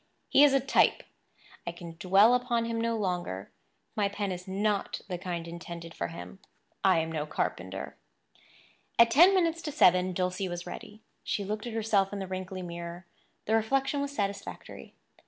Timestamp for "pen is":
4.09-4.47